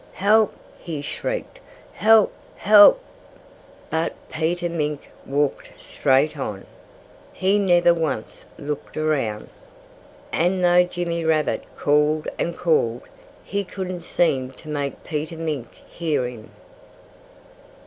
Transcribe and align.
"Help!" 0.15 0.55
he 0.79 0.99
shrieked. 1.03 1.59
"Help! 1.93 2.33
Help!" 2.55 2.99
But 3.91 4.15
Peter 4.31 4.67
Mink 4.67 5.11
walked 5.27 5.69
straight 5.79 6.35
on. 6.35 6.65
He 7.33 7.59
never 7.59 7.93
once 7.93 8.47
looked 8.57 8.97
around. 8.97 9.49
And 10.33 10.63
though 10.63 10.85
Jimmy 10.85 11.23
Rabbit 11.23 11.65
called 11.77 12.27
and 12.39 12.57
called, 12.57 13.03
he 13.43 13.63
couldn't 13.63 14.01
seem 14.01 14.49
to 14.53 14.69
make 14.69 15.03
Peter 15.03 15.37
Mink 15.37 15.67
hear 15.87 16.25
him. 16.25 16.49